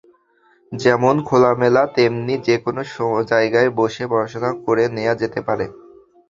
[0.71, 2.81] যেমন খোলামেলা, তেমনি যেকোনো
[3.31, 5.65] জায়গায় বসে পড়াশোনা করে নেওয়া যেতে পারে।